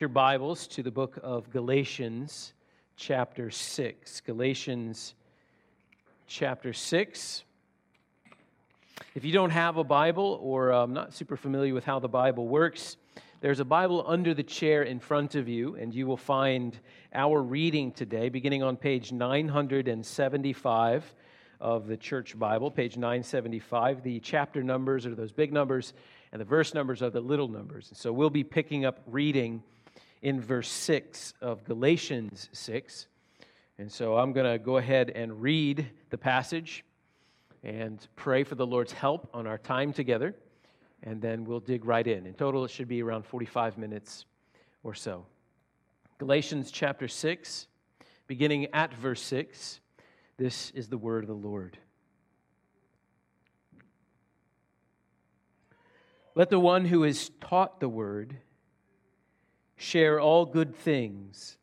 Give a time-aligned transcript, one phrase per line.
[0.00, 2.52] your Bibles to the book of Galatians,
[2.96, 4.22] chapter 6.
[4.22, 5.14] Galatians,
[6.26, 7.44] chapter 6.
[9.14, 12.48] If you don't have a Bible or um, not super familiar with how the Bible
[12.48, 12.96] works,
[13.40, 16.76] there's a Bible under the chair in front of you, and you will find
[17.14, 21.14] our reading today beginning on page 975
[21.60, 24.02] of the Church Bible, page 975.
[24.02, 25.92] The chapter numbers are those big numbers,
[26.32, 27.90] and the verse numbers are the little numbers.
[27.90, 29.62] And so we'll be picking up reading
[30.24, 33.08] in verse 6 of Galatians 6.
[33.76, 36.82] And so I'm going to go ahead and read the passage
[37.62, 40.34] and pray for the Lord's help on our time together,
[41.02, 42.26] and then we'll dig right in.
[42.26, 44.24] In total, it should be around 45 minutes
[44.82, 45.26] or so.
[46.16, 47.66] Galatians chapter 6,
[48.26, 49.80] beginning at verse 6.
[50.38, 51.76] This is the word of the Lord.
[56.34, 58.38] Let the one who is taught the word
[59.76, 61.56] share all good things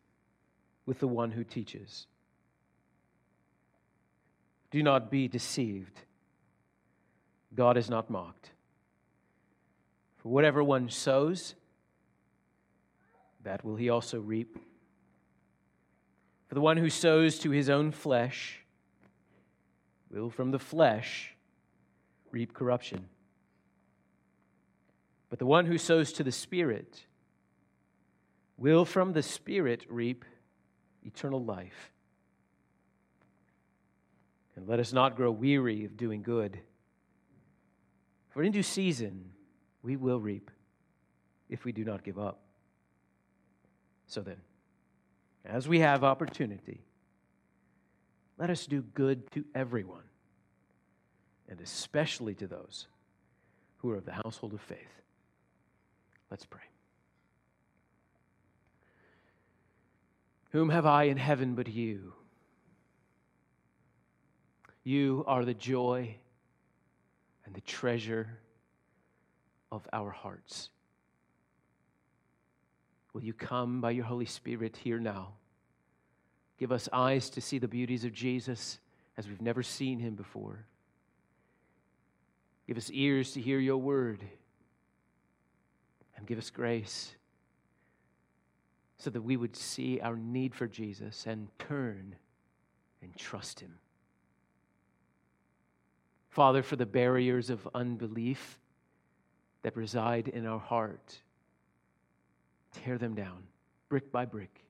[0.86, 2.08] with the one who teaches.
[4.72, 6.00] Do not be deceived.
[7.54, 8.52] God is not mocked.
[10.18, 11.56] For whatever one sows,
[13.44, 14.58] that will he also reap.
[16.48, 18.60] For the one who sows to his own flesh
[20.10, 21.36] will from the flesh
[22.32, 23.08] reap corruption.
[25.30, 27.06] But the one who sows to the Spirit,
[28.62, 30.24] will from the Spirit reap
[31.04, 31.92] eternal life.
[34.56, 36.60] And let us not grow weary of doing good,
[38.30, 39.32] for in due season
[39.82, 40.52] we will reap
[41.50, 42.42] if we do not give up.
[44.06, 44.38] So then,
[45.44, 46.82] as we have opportunity,
[48.38, 50.04] let us do good to everyone,
[51.50, 52.88] and especially to those
[53.78, 55.02] who are of the household of faith.
[56.30, 56.71] Let's pray.
[60.52, 62.14] Whom have I in heaven but you?
[64.84, 66.16] You are the joy
[67.46, 68.40] and the treasure
[69.72, 70.70] of our hearts.
[73.14, 75.34] Will you come by your Holy Spirit here now?
[76.58, 78.80] Give us eyes to see the beauties of Jesus
[79.18, 80.66] as we've never seen him before.
[82.68, 84.24] Give us ears to hear your word.
[86.18, 87.16] And give us grace
[89.02, 92.16] so that we would see our need for Jesus and turn
[93.02, 93.74] and trust Him.
[96.30, 98.60] Father, for the barriers of unbelief
[99.64, 101.20] that reside in our heart,
[102.74, 103.44] tear them down
[103.90, 104.64] brick by brick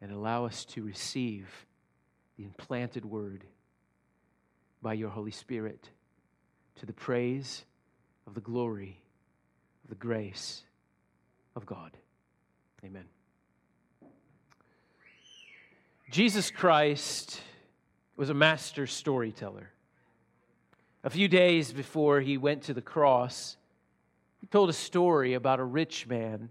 [0.00, 1.46] and allow us to receive
[2.36, 3.44] the implanted word
[4.80, 5.90] by your Holy Spirit
[6.76, 7.64] to the praise
[8.26, 9.00] of the glory
[9.84, 10.62] of the grace
[11.54, 11.96] of God.
[12.84, 13.04] Amen.
[16.10, 17.40] Jesus Christ
[18.16, 19.70] was a master storyteller.
[21.04, 23.56] A few days before he went to the cross,
[24.40, 26.50] he told a story about a rich man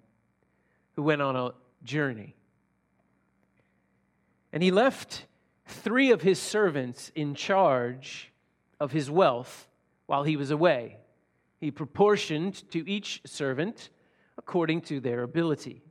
[0.93, 1.51] who went on a
[1.83, 2.35] journey.
[4.53, 5.25] And he left
[5.65, 8.31] three of his servants in charge
[8.79, 9.67] of his wealth
[10.05, 10.97] while he was away.
[11.59, 13.89] He proportioned to each servant
[14.37, 15.83] according to their ability.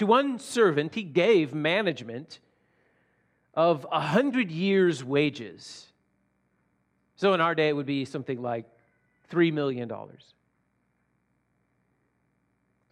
[0.00, 2.38] To one servant, he gave management
[3.52, 5.88] of a hundred years' wages.
[7.16, 8.64] So in our day, it would be something like
[9.30, 9.92] $3 million.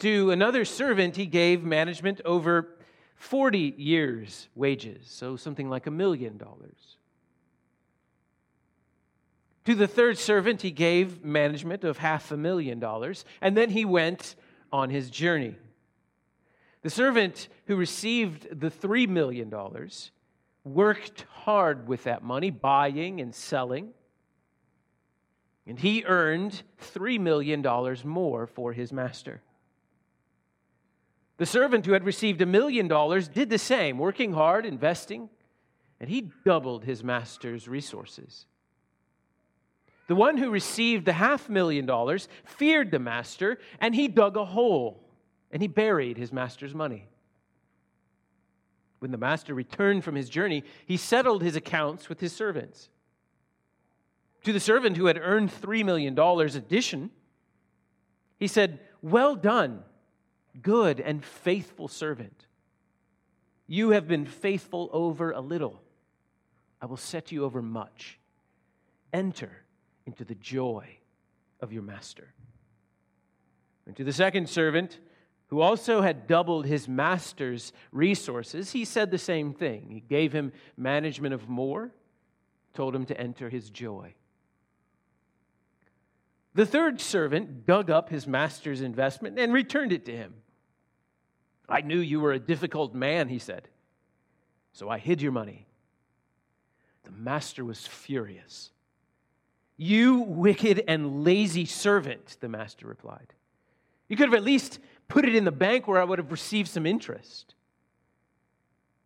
[0.01, 2.77] To another servant, he gave management over
[3.17, 6.99] 40 years' wages, so something like a million dollars.
[9.65, 13.87] To the third servant, he gave management of half a million dollars, and then he
[13.87, 14.35] went
[14.71, 15.57] on his journey.
[16.89, 19.53] The servant who received the $3 million
[20.65, 23.91] worked hard with that money, buying and selling,
[25.67, 27.63] and he earned $3 million
[28.07, 29.43] more for his master.
[31.37, 35.29] The servant who had received a million dollars did the same, working hard, investing,
[36.01, 38.47] and he doubled his master's resources.
[40.07, 44.47] The one who received the half million dollars feared the master, and he dug a
[44.47, 45.05] hole
[45.51, 47.09] and he buried his master's money.
[48.99, 52.89] When the master returned from his journey, he settled his accounts with his servants.
[54.45, 57.11] To the servant who had earned $3 million addition,
[58.39, 59.83] he said, Well done,
[60.61, 62.47] good and faithful servant.
[63.67, 65.83] You have been faithful over a little.
[66.81, 68.19] I will set you over much.
[69.13, 69.51] Enter
[70.07, 70.99] into the joy
[71.61, 72.33] of your master.
[73.87, 74.99] And to the second servant,
[75.49, 79.89] who also had doubled his master's resources, he said the same thing.
[79.91, 81.91] He gave him management of more,
[82.75, 84.15] told him to enter his joy.
[86.55, 90.35] The third servant dug up his master's investment and returned it to him.
[91.69, 93.69] I knew you were a difficult man, he said,
[94.73, 95.67] so I hid your money.
[97.05, 98.71] The master was furious.
[99.77, 103.33] You wicked and lazy servant, the master replied.
[104.09, 106.69] You could have at least put it in the bank where I would have received
[106.69, 107.55] some interest.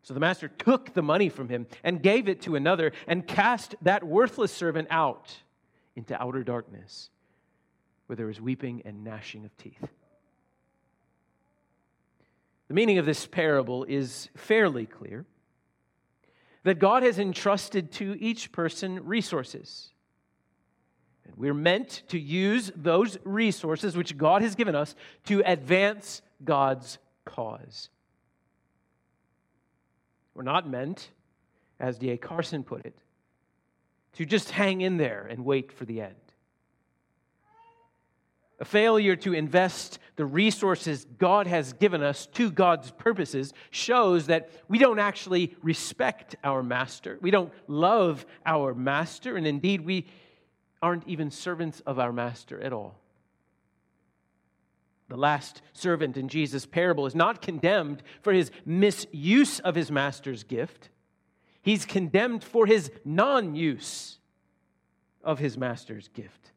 [0.03, 3.77] So the master took the money from him and gave it to another and cast
[3.83, 5.37] that worthless servant out
[5.95, 7.09] into outer darkness
[8.07, 9.89] where there is weeping and gnashing of teeth.
[12.69, 15.25] The meaning of this parable is fairly clear
[16.65, 19.92] that God has entrusted to each person resources.
[21.25, 24.95] And we're meant to use those resources which God has given us
[25.27, 27.89] to advance God's cause.
[30.35, 31.11] We're not meant,
[31.79, 32.17] as D.A.
[32.17, 32.97] Carson put it,
[34.15, 36.15] to just hang in there and wait for the end.
[38.61, 44.51] A failure to invest the resources God has given us to God's purposes shows that
[44.69, 47.19] we don't actually respect our master.
[47.21, 50.07] We don't love our master, and indeed, we
[50.83, 52.99] aren't even servants of our master at all.
[55.09, 60.43] The last servant in Jesus' parable is not condemned for his misuse of his master's
[60.43, 60.89] gift.
[61.61, 64.19] He's condemned for his non use
[65.23, 66.53] of his master's gift.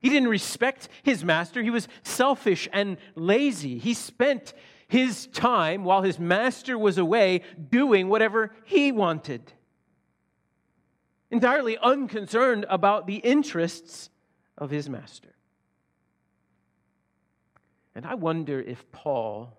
[0.00, 1.62] He didn't respect his master.
[1.62, 3.78] He was selfish and lazy.
[3.78, 4.52] He spent
[4.86, 9.52] his time while his master was away doing whatever he wanted
[11.30, 14.10] entirely unconcerned about the interests
[14.56, 15.34] of his master.
[17.94, 19.56] And I wonder if Paul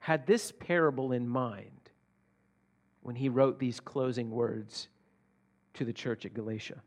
[0.00, 1.90] had this parable in mind
[3.02, 4.88] when he wrote these closing words
[5.74, 6.82] to the church at Galatia.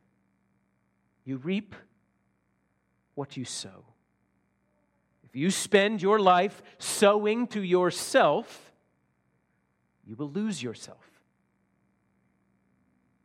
[1.25, 1.75] You reap
[3.15, 3.85] what you sow.
[5.23, 8.71] If you spend your life sowing to yourself,
[10.05, 11.12] you will lose yourself.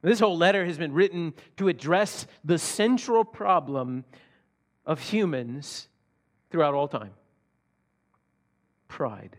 [0.02, 4.04] This whole letter has been written to address the central problem
[4.86, 5.88] of humans
[6.50, 7.12] throughout all time
[8.88, 9.36] pride.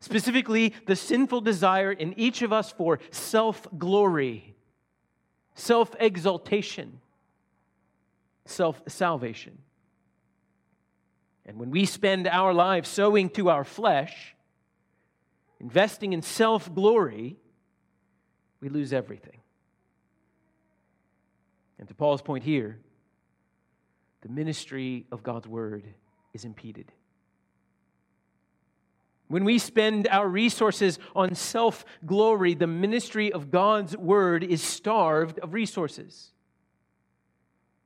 [0.00, 4.54] Specifically, the sinful desire in each of us for self glory,
[5.54, 7.00] self exaltation,
[8.44, 9.58] self salvation.
[11.44, 14.34] And when we spend our lives sowing to our flesh,
[15.60, 17.36] investing in self glory,
[18.66, 19.38] we lose everything.
[21.78, 22.80] And to Paul's point here,
[24.22, 25.84] the ministry of God's word
[26.34, 26.90] is impeded.
[29.28, 35.38] When we spend our resources on self glory, the ministry of God's word is starved
[35.38, 36.32] of resources.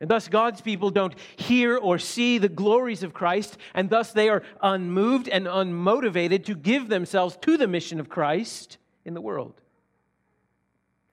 [0.00, 4.30] And thus, God's people don't hear or see the glories of Christ, and thus they
[4.30, 9.60] are unmoved and unmotivated to give themselves to the mission of Christ in the world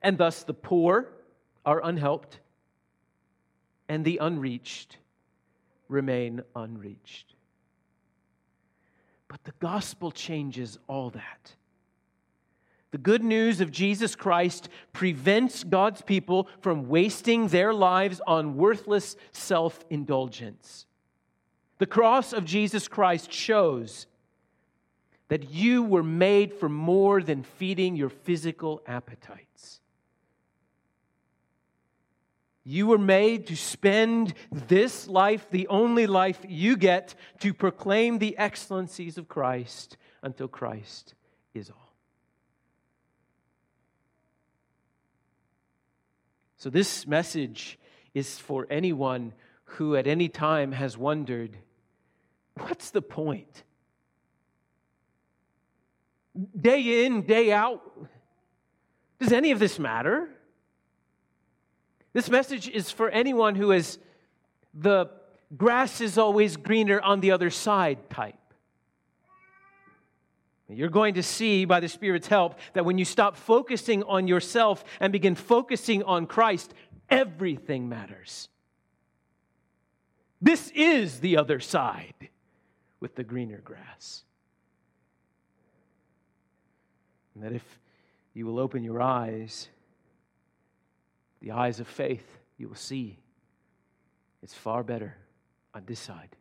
[0.02, 1.08] and thus the poor
[1.64, 2.40] are unhelped,
[3.88, 4.98] and the unreached
[5.88, 7.34] remain unreached.
[9.28, 11.54] But the gospel changes all that.
[12.90, 19.16] The good news of Jesus Christ prevents God's people from wasting their lives on worthless
[19.32, 20.86] self indulgence.
[21.78, 24.06] The cross of Jesus Christ shows
[25.28, 29.80] that you were made for more than feeding your physical appetites.
[32.70, 38.36] You were made to spend this life, the only life you get, to proclaim the
[38.36, 41.14] excellencies of Christ until Christ
[41.54, 41.94] is all.
[46.58, 47.78] So, this message
[48.12, 49.32] is for anyone
[49.64, 51.56] who at any time has wondered
[52.58, 53.64] what's the point?
[56.54, 57.80] Day in, day out,
[59.18, 60.28] does any of this matter?
[62.18, 63.96] This message is for anyone who is
[64.74, 65.06] the
[65.56, 68.34] grass is always greener on the other side type.
[70.68, 74.82] You're going to see by the Spirit's help that when you stop focusing on yourself
[74.98, 76.74] and begin focusing on Christ,
[77.08, 78.48] everything matters.
[80.42, 82.30] This is the other side
[82.98, 84.24] with the greener grass.
[87.36, 87.78] And that if
[88.34, 89.68] you will open your eyes,
[91.40, 92.26] the eyes of faith,
[92.56, 93.18] you will see
[94.42, 95.16] it's far better
[95.74, 96.36] on this side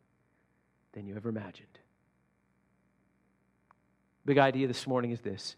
[0.94, 1.68] than you ever imagined.
[4.26, 5.56] Big idea this morning is this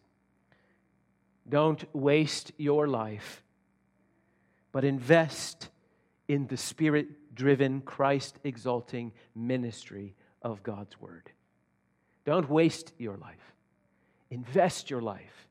[1.48, 3.44] don't waste your life,
[4.72, 5.70] but invest
[6.28, 11.32] in the spirit driven, Christ exalting ministry of God's Word.
[12.26, 13.54] Don't waste your life.
[14.30, 15.48] Invest your life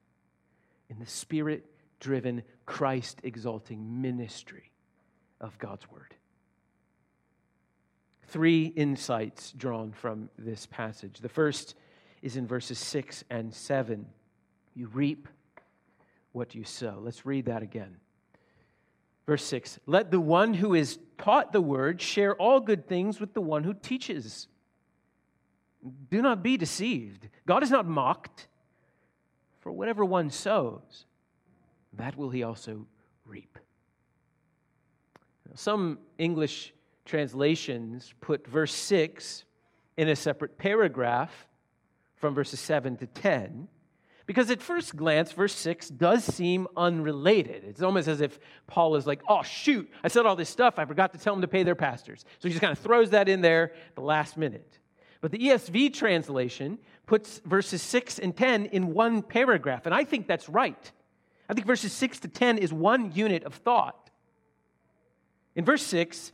[0.88, 1.64] in the spirit
[2.00, 4.70] driven, Christ exalting ministry
[5.40, 6.14] of God's Word.
[8.28, 11.20] Three insights drawn from this passage.
[11.20, 11.74] The first
[12.20, 14.06] is in verses 6 and 7.
[14.74, 15.28] You reap
[16.32, 17.00] what you sow.
[17.02, 17.96] Let's read that again.
[19.26, 23.34] Verse 6 Let the one who is taught the word share all good things with
[23.34, 24.48] the one who teaches.
[26.10, 27.28] Do not be deceived.
[27.46, 28.46] God is not mocked.
[29.60, 31.04] For whatever one sows,
[31.98, 32.86] that will he also
[33.24, 33.58] reap.
[35.54, 36.72] Some English
[37.04, 39.44] translations put verse 6
[39.96, 41.48] in a separate paragraph
[42.16, 43.68] from verses 7 to 10
[44.28, 47.64] because at first glance, verse 6 does seem unrelated.
[47.64, 50.78] It's almost as if Paul is like, oh, shoot, I said all this stuff.
[50.78, 52.26] I forgot to tell them to pay their pastors.
[52.38, 54.78] So he just kind of throws that in there at the last minute.
[55.22, 60.28] But the ESV translation puts verses 6 and 10 in one paragraph, and I think
[60.28, 60.92] that's right.
[61.48, 64.10] I think verses 6 to 10 is one unit of thought.
[65.54, 66.32] In verse 6,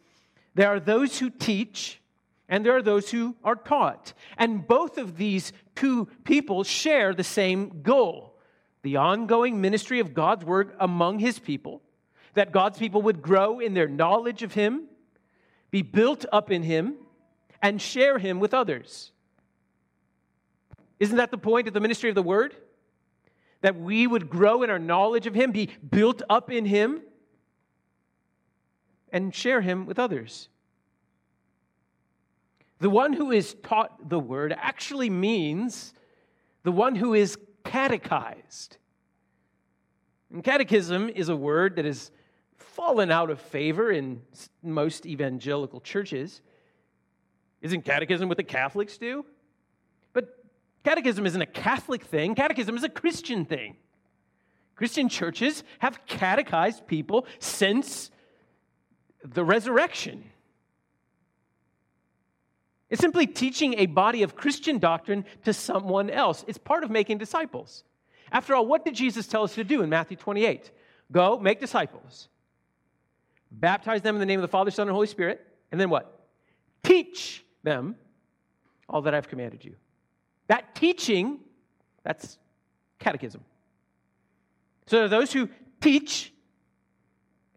[0.54, 2.00] there are those who teach
[2.48, 4.12] and there are those who are taught.
[4.36, 8.34] And both of these two people share the same goal
[8.82, 11.80] the ongoing ministry of God's word among his people,
[12.34, 14.84] that God's people would grow in their knowledge of him,
[15.70, 16.96] be built up in him,
[17.62, 19.10] and share him with others.
[21.00, 22.54] Isn't that the point of the ministry of the word?
[23.64, 27.00] That we would grow in our knowledge of him, be built up in him,
[29.10, 30.50] and share him with others.
[32.80, 35.94] The one who is taught the word actually means
[36.62, 38.76] the one who is catechized.
[40.30, 42.10] And catechism is a word that has
[42.58, 44.20] fallen out of favor in
[44.62, 46.42] most evangelical churches.
[47.62, 49.24] Isn't catechism what the Catholics do?
[50.84, 53.76] Catechism isn't a Catholic thing, catechism is a Christian thing.
[54.76, 58.10] Christian churches have catechized people since
[59.24, 60.24] the resurrection.
[62.90, 66.44] It's simply teaching a body of Christian doctrine to someone else.
[66.46, 67.82] It's part of making disciples.
[68.30, 70.70] After all, what did Jesus tell us to do in Matthew 28?
[71.10, 72.28] Go, make disciples,
[73.50, 76.26] baptize them in the name of the Father, Son, and Holy Spirit, and then what?
[76.82, 77.96] Teach them
[78.88, 79.76] all that I've commanded you.
[80.46, 81.40] That teaching,
[82.02, 82.38] that's
[82.98, 83.42] catechism.
[84.86, 85.48] So there are those who
[85.80, 86.32] teach,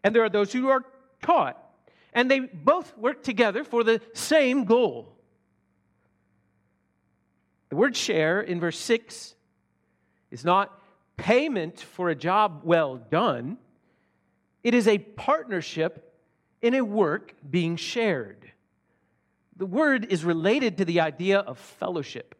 [0.03, 0.86] and there are those who are
[1.22, 1.62] taught.
[2.13, 5.17] And they both work together for the same goal
[7.70, 9.36] the word share in verse 6
[10.32, 10.79] is not
[11.17, 13.58] payment for a job well done,
[14.63, 16.13] it is a partnership
[16.62, 18.51] in a work being shared.
[19.56, 22.36] The word is related to the idea of fellowship.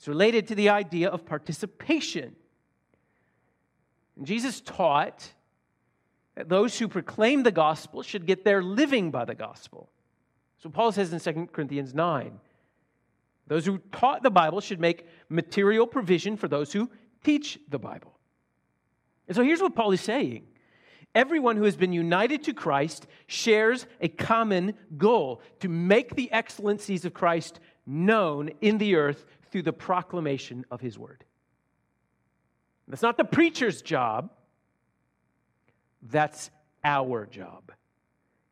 [0.00, 2.34] It's related to the idea of participation.
[4.16, 5.34] And Jesus taught
[6.36, 9.90] that those who proclaim the gospel should get their living by the gospel.
[10.62, 12.40] So Paul says in 2 Corinthians 9
[13.46, 16.90] those who taught the Bible should make material provision for those who
[17.22, 18.18] teach the Bible.
[19.28, 20.46] And so here's what Paul is saying
[21.14, 27.04] Everyone who has been united to Christ shares a common goal to make the excellencies
[27.04, 31.24] of Christ known in the earth through the proclamation of his word.
[32.88, 34.30] That's not the preacher's job,
[36.02, 36.50] that's
[36.82, 37.72] our job.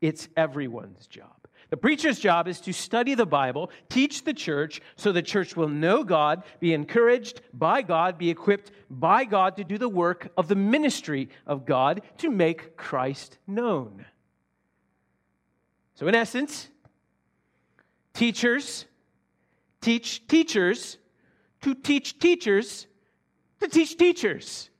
[0.00, 1.32] It's everyone's job.
[1.70, 5.68] The preacher's job is to study the Bible, teach the church, so the church will
[5.68, 10.48] know God, be encouraged by God, be equipped by God to do the work of
[10.48, 14.06] the ministry of God to make Christ known.
[15.94, 16.68] So, in essence,
[18.14, 18.86] teachers
[19.80, 20.98] teach teachers
[21.62, 22.86] to teach teachers
[23.60, 24.70] to teach teachers.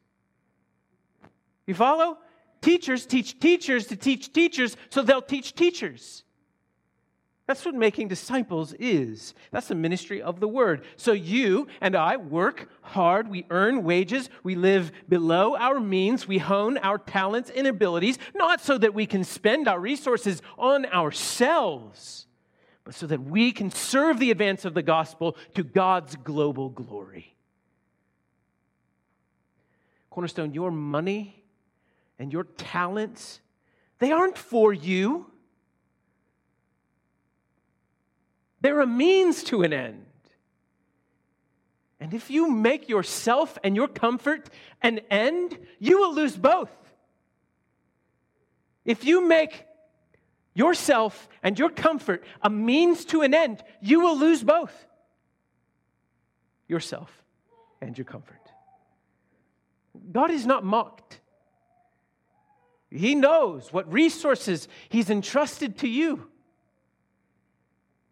[1.67, 2.19] You follow?
[2.61, 6.25] Teachers teach teachers to teach teachers so they'll teach teachers.
[7.49, 9.33] That's what making disciples is.
[9.53, 10.85] That's the ministry of the word.
[10.97, 16.37] So you and I work hard, we earn wages, we live below our means, we
[16.37, 22.28] hone our talents and abilities, not so that we can spend our resources on ourselves,
[22.91, 27.35] so that we can serve the advance of the gospel to God's global glory.
[30.11, 31.43] Cornerstone, your money
[32.19, 33.41] and your talents,
[33.99, 35.31] they aren't for you.
[38.61, 40.05] They're a means to an end.
[42.01, 44.49] And if you make yourself and your comfort
[44.83, 46.71] an end, you will lose both.
[48.85, 49.68] If you make
[50.59, 54.87] yourself and your comfort a means to an end, you will lose both
[56.67, 57.11] yourself
[57.81, 58.35] and your comfort.
[60.11, 61.21] God is not mocked.
[62.91, 66.29] He knows what resources He's entrusted to you.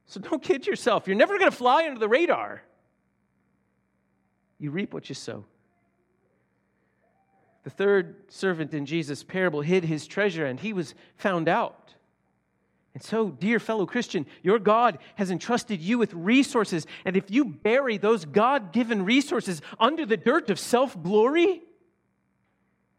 [0.07, 1.09] So don't kid yourself.
[1.09, 2.63] You're never going to fly under the radar.
[4.59, 5.45] You reap what you sow.
[7.65, 11.96] The third servant in Jesus' parable hid his treasure and he was found out.
[12.97, 16.87] And so, dear fellow Christian, your God has entrusted you with resources.
[17.05, 21.61] And if you bury those God given resources under the dirt of self glory,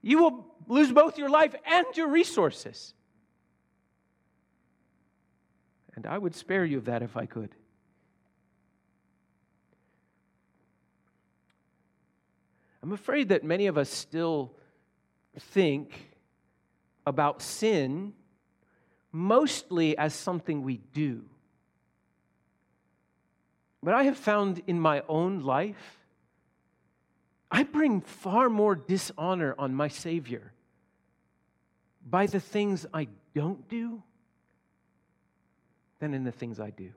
[0.03, 2.93] you will lose both your life and your resources.
[5.95, 7.49] And I would spare you of that if I could.
[12.83, 14.53] I'm afraid that many of us still
[15.39, 16.11] think
[17.07, 18.13] about sin
[19.17, 21.23] mostly as something we do.
[23.81, 25.97] But I have found in my own life,
[27.49, 30.51] I bring far more dishonor on my Savior
[32.07, 34.03] by the things I don't do
[35.99, 36.91] than in the things I do.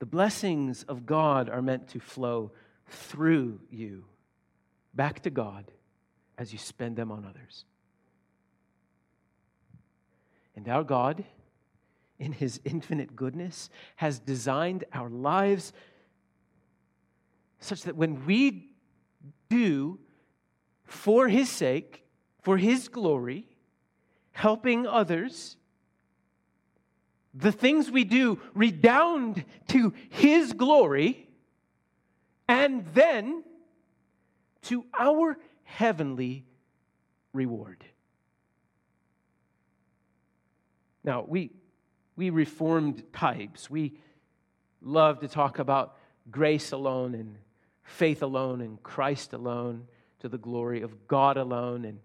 [0.00, 2.50] The blessings of God are meant to flow
[2.88, 4.04] through you
[4.94, 5.70] back to God
[6.38, 7.64] as you spend them on others.
[10.56, 11.24] And our God,
[12.18, 15.72] in His infinite goodness, has designed our lives
[17.60, 18.70] such that when we
[19.48, 19.98] do
[20.84, 22.04] for His sake,
[22.42, 23.46] for His glory,
[24.32, 25.56] helping others,
[27.34, 31.28] the things we do redound to His glory
[32.48, 33.42] and then
[34.62, 35.38] to our
[35.76, 36.44] heavenly
[37.32, 37.82] reward.
[41.02, 41.50] Now, we,
[42.14, 43.94] we reformed types, we
[44.82, 45.96] love to talk about
[46.30, 47.36] grace alone and
[47.82, 49.88] faith alone and Christ alone
[50.20, 51.84] to the glory of God alone.
[51.84, 51.98] And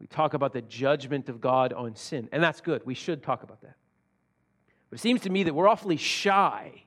[0.00, 2.28] we talk about the judgment of God on sin.
[2.32, 2.84] And that's good.
[2.84, 3.76] We should talk about that.
[4.90, 6.82] But it seems to me that we're awfully shy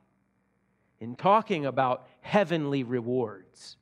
[0.99, 3.77] in talking about heavenly rewards.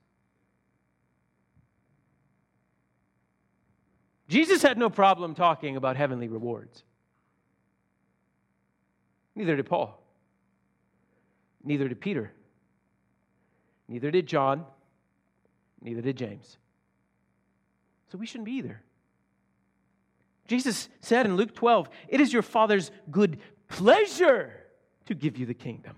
[4.30, 6.84] Jesus had no problem talking about heavenly rewards.
[9.36, 10.00] Neither did Paul.
[11.64, 12.32] Neither did Peter.
[13.88, 14.66] Neither did John.
[15.82, 16.58] Neither did James.
[18.12, 18.82] So we shouldn't be either.
[20.48, 24.54] Jesus said in Luke 12, It is your Father's good pleasure
[25.06, 25.96] to give you the kingdom.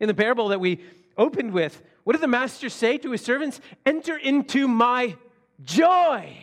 [0.00, 0.84] In the parable that we
[1.16, 3.60] opened with, what did the master say to his servants?
[3.84, 5.16] Enter into my
[5.62, 6.36] joy.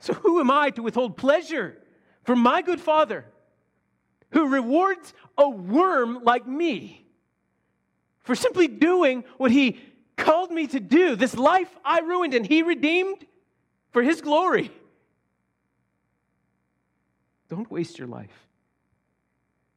[0.00, 1.78] So, who am I to withhold pleasure
[2.24, 3.26] from my good father
[4.30, 7.06] who rewards a worm like me
[8.20, 9.78] for simply doing what he
[10.16, 11.16] called me to do?
[11.16, 13.26] This life I ruined and he redeemed
[13.92, 14.70] for his glory.
[17.48, 18.46] Don't waste your life.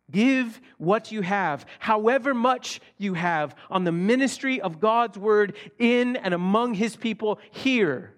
[0.09, 6.15] Give what you have, however much you have, on the ministry of God's word in
[6.15, 8.13] and among his people here.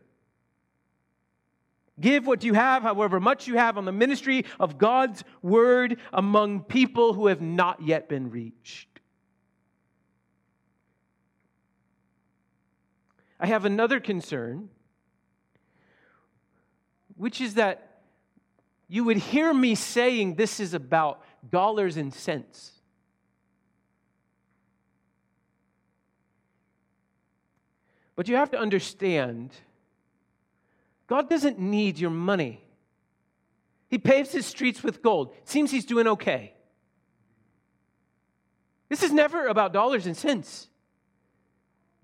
[2.00, 6.62] Give what you have, however much you have, on the ministry of God's word among
[6.62, 8.88] people who have not yet been reached.
[13.40, 14.70] I have another concern,
[17.18, 18.02] which is that
[18.88, 22.72] you would hear me saying this is about dollars and cents.
[28.16, 29.52] But you have to understand
[31.08, 32.62] God doesn't need your money.
[33.88, 35.34] He paves his streets with gold.
[35.44, 36.54] Seems he's doing okay.
[38.90, 40.68] This is never about dollars and cents.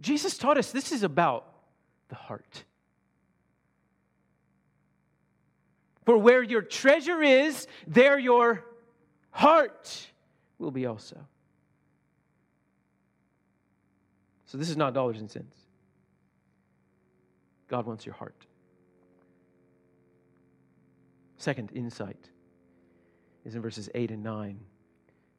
[0.02, 1.46] Jesus taught us this is about
[2.10, 2.64] the heart.
[6.06, 8.64] For where your treasure is, there your
[9.36, 10.08] heart
[10.58, 11.18] will be also.
[14.46, 15.58] So this is not dollars and cents.
[17.68, 18.46] God wants your heart.
[21.36, 22.30] Second insight
[23.44, 24.60] is in verses 8 and 9.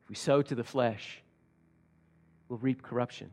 [0.04, 1.22] If we sow to the flesh,
[2.48, 3.30] we'll reap corruption.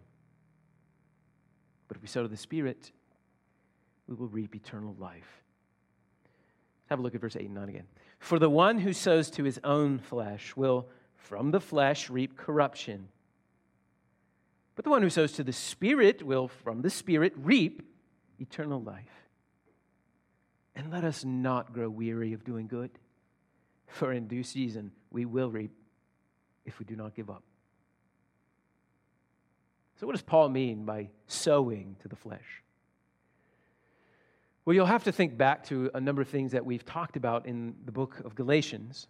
[1.89, 2.91] But if we sow to the Spirit,
[4.07, 5.43] we will reap eternal life.
[6.85, 7.87] have a look at verse 8 and 9 again.
[8.23, 13.09] For the one who sows to his own flesh will from the flesh reap corruption.
[14.75, 17.81] But the one who sows to the Spirit will from the Spirit reap
[18.39, 19.27] eternal life.
[20.73, 22.91] And let us not grow weary of doing good,
[23.87, 25.73] for in due season we will reap
[26.63, 27.43] if we do not give up.
[29.99, 32.63] So, what does Paul mean by sowing to the flesh?
[34.65, 37.45] Well, you'll have to think back to a number of things that we've talked about
[37.45, 39.07] in the book of Galatians.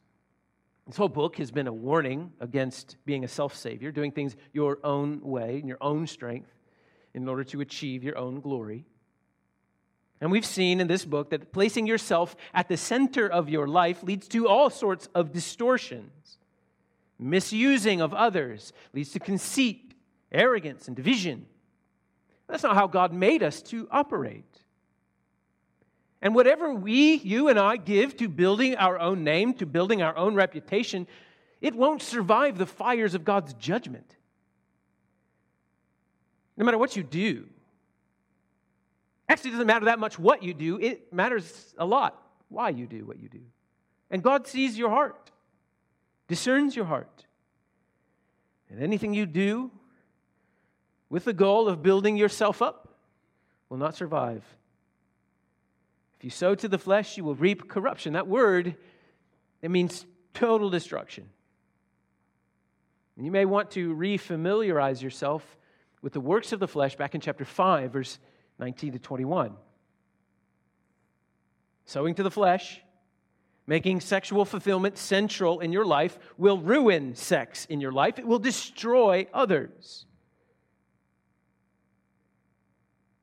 [0.88, 4.80] This whole book has been a warning against being a self savior, doing things your
[4.84, 6.52] own way, in your own strength,
[7.14, 8.86] in order to achieve your own glory.
[10.20, 14.02] And we've seen in this book that placing yourself at the center of your life
[14.02, 16.40] leads to all sorts of distortions.
[17.20, 19.94] Misusing of others leads to conceit,
[20.32, 21.46] arrogance, and division.
[22.48, 24.63] That's not how God made us to operate.
[26.24, 30.16] And whatever we, you and I, give to building our own name, to building our
[30.16, 31.06] own reputation,
[31.60, 34.16] it won't survive the fires of God's judgment.
[36.56, 37.48] No matter what you do.
[39.28, 42.88] Actually, it doesn't matter that much what you do, it matters a lot why you
[42.88, 43.42] do what you do.
[44.10, 45.30] And God sees your heart,
[46.30, 47.26] discerns your heart.
[48.70, 49.72] And anything you do
[51.10, 52.96] with the goal of building yourself up
[53.68, 54.42] will not survive
[56.24, 58.14] if you sow to the flesh, you will reap corruption.
[58.14, 58.78] That word,
[59.62, 61.28] it means total destruction.
[63.18, 65.58] And you may want to refamiliarize yourself
[66.02, 68.20] with the works of the flesh back in chapter 5, verse
[68.58, 69.52] 19 to 21.
[71.84, 72.80] Sowing to the flesh,
[73.68, 78.18] making sexual fulfillment central in your life, will ruin sex in your life.
[78.18, 80.06] It will destroy others.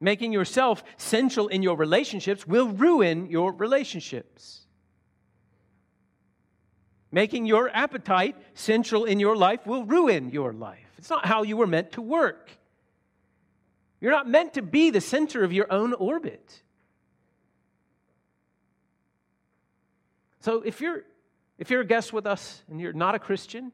[0.01, 4.61] Making yourself central in your relationships will ruin your relationships.
[7.13, 10.87] Making your appetite central in your life will ruin your life.
[10.97, 12.51] It's not how you were meant to work.
[14.01, 16.63] You're not meant to be the center of your own orbit.
[20.41, 21.05] So if you're
[21.59, 23.71] if you're a guest with us and you're not a Christian,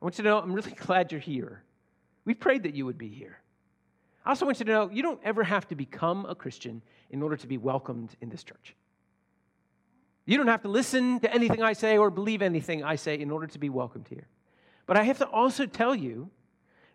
[0.00, 1.62] I want you to know I'm really glad you're here.
[2.24, 3.38] We prayed that you would be here.
[4.24, 7.22] I also want you to know you don't ever have to become a Christian in
[7.22, 8.74] order to be welcomed in this church.
[10.24, 13.30] You don't have to listen to anything I say or believe anything I say in
[13.30, 14.26] order to be welcomed here.
[14.86, 16.30] But I have to also tell you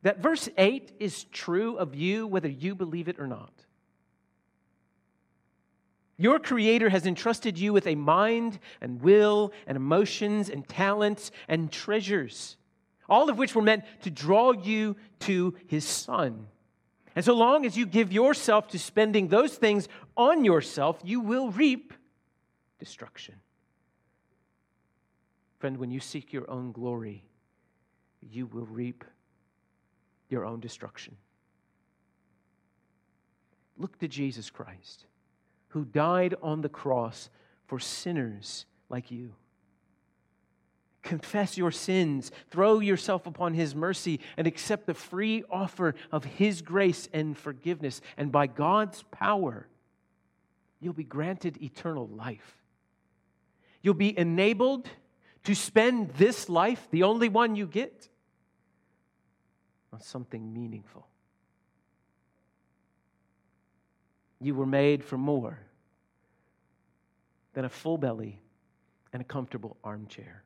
[0.02, 3.54] that verse 8 is true of you whether you believe it or not.
[6.18, 11.72] Your Creator has entrusted you with a mind and will and emotions and talents and
[11.72, 12.58] treasures,
[13.08, 16.48] all of which were meant to draw you to His Son.
[17.20, 21.52] And so long as you give yourself to spending those things on yourself, you will
[21.52, 21.94] reap
[22.80, 23.36] destruction.
[25.58, 27.26] Friend, when you seek your own glory,
[28.22, 29.04] you will reap
[30.30, 31.18] your own destruction.
[33.78, 35.04] Look to Jesus Christ,
[35.68, 37.30] who died on the cross
[37.66, 39.34] for sinners like you.
[41.02, 46.62] Confess your sins, throw yourself upon His mercy, and accept the free offer of His
[46.62, 48.02] grace and forgiveness.
[48.18, 49.68] And by God's power,
[50.80, 52.58] you'll be granted eternal life.
[53.82, 54.90] You'll be enabled
[55.46, 58.10] to spend this life, the only one you get,
[59.94, 61.08] on something meaningful.
[64.42, 65.60] You were made for more
[67.54, 68.42] than a full belly
[69.12, 70.44] and a comfortable armchair.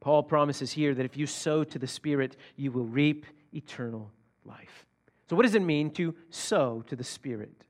[0.00, 4.10] Paul promises here that if you sow to the Spirit, you will reap eternal
[4.44, 4.86] life.
[5.28, 7.64] So, what does it mean to sow to the Spirit?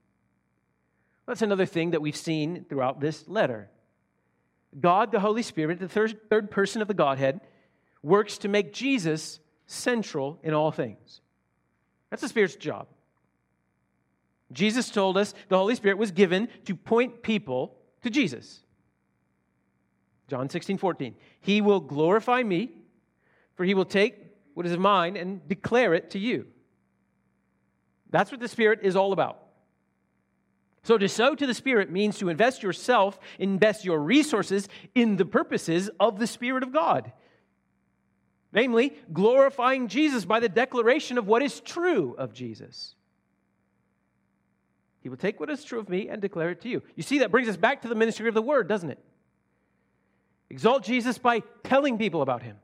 [1.26, 3.68] That's another thing that we've seen throughout this letter.
[4.78, 7.40] God, the Holy Spirit, the third, third person of the Godhead,
[8.02, 11.20] works to make Jesus central in all things.
[12.10, 12.86] That's the Spirit's job.
[14.52, 18.60] Jesus told us the Holy Spirit was given to point people to Jesus.
[20.28, 21.14] John 16, 14.
[21.40, 22.70] He will glorify me,
[23.54, 24.16] for he will take
[24.54, 26.46] what is mine and declare it to you.
[28.10, 29.42] That's what the Spirit is all about.
[30.84, 35.24] So, to sow to the Spirit means to invest yourself, invest your resources in the
[35.24, 37.12] purposes of the Spirit of God.
[38.52, 42.94] Namely, glorifying Jesus by the declaration of what is true of Jesus.
[45.00, 46.82] He will take what is true of me and declare it to you.
[46.96, 48.98] You see, that brings us back to the ministry of the word, doesn't it?
[50.50, 52.56] Exalt Jesus by telling people about him.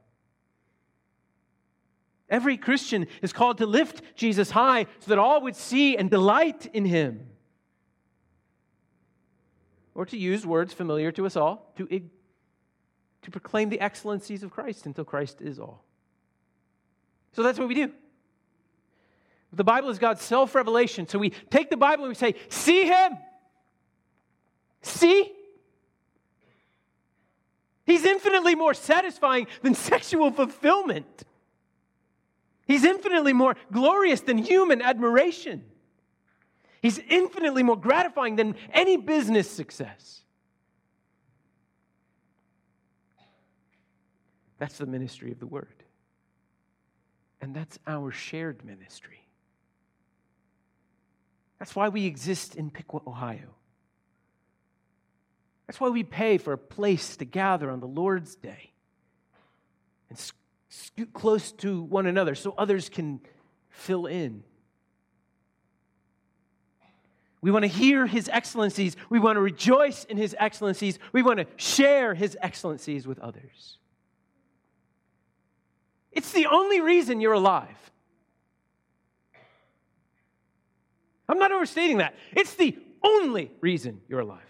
[2.31, 6.66] Every Christian is called to lift Jesus high so that all would see and delight
[6.73, 7.27] in him.
[9.94, 11.87] or to use words familiar to us all, to,
[13.23, 15.85] to proclaim the excellencies of Christ until Christ is all.
[17.33, 17.92] So that's what we do.
[19.53, 21.07] The Bible is God's self revelation.
[21.07, 23.12] So we take the Bible and we say, See Him.
[24.83, 25.31] See?
[27.85, 31.25] He's infinitely more satisfying than sexual fulfillment.
[32.66, 35.64] He's infinitely more glorious than human admiration.
[36.81, 40.23] He's infinitely more gratifying than any business success.
[44.59, 45.83] That's the ministry of the Word.
[47.40, 49.27] And that's our shared ministry.
[51.59, 53.55] That's why we exist in Piqua, Ohio.
[55.66, 58.72] That's why we pay for a place to gather on the Lord's Day
[60.11, 60.18] and
[60.68, 63.20] scoot close to one another so others can
[63.70, 64.44] fill in.
[67.40, 68.96] We want to hear his excellencies.
[69.11, 70.98] We want to rejoice in his excellencies.
[71.12, 73.79] We want to share his excellencies with others.
[76.11, 77.77] It's the only reason you're alive.
[81.29, 82.14] I'm not overstating that.
[82.33, 84.40] It's the only reason you're alive.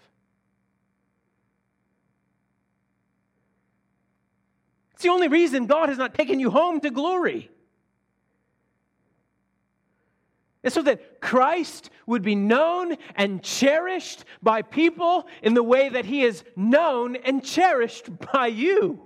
[4.95, 7.51] It's the only reason God has not taken you home to glory.
[10.63, 16.05] It's so that Christ would be known and cherished by people in the way that
[16.05, 19.01] he is known and cherished by you.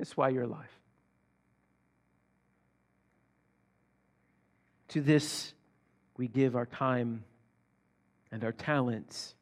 [0.00, 0.66] It's why you're alive.
[4.88, 5.54] To this,
[6.16, 7.22] we give our time
[8.32, 9.36] and our talents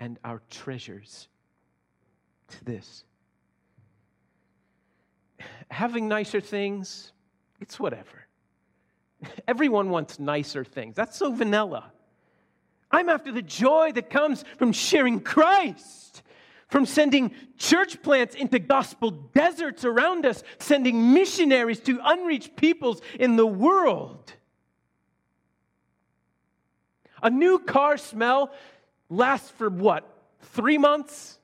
[0.00, 1.28] and our treasures.
[2.50, 3.04] To this.
[5.70, 7.12] Having nicer things,
[7.60, 8.26] it's whatever.
[9.48, 10.96] Everyone wants nicer things.
[10.96, 11.92] That's so vanilla.
[12.90, 16.22] I'm after the joy that comes from sharing Christ
[16.70, 23.36] from sending church plants into gospel deserts around us, sending missionaries to unreached peoples in
[23.36, 24.32] the world.
[27.22, 28.52] A new car smell
[29.10, 30.08] lasts for what?
[30.40, 31.39] Three months?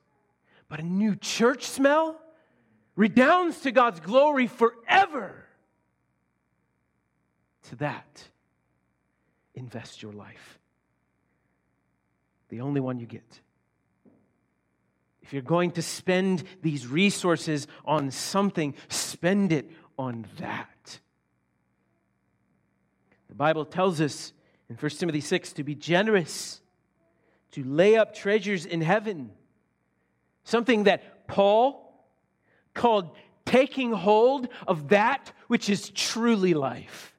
[0.69, 2.19] But a new church smell
[2.95, 5.45] redounds to God's glory forever.
[7.69, 8.23] To that,
[9.55, 10.59] invest your life.
[12.49, 13.41] The only one you get.
[15.21, 20.99] If you're going to spend these resources on something, spend it on that.
[23.27, 24.31] The Bible tells us
[24.69, 26.61] in 1 Timothy 6 to be generous,
[27.51, 29.31] to lay up treasures in heaven.
[30.47, 31.93] Something that Paul
[32.73, 37.13] called taking hold of that which is truly life.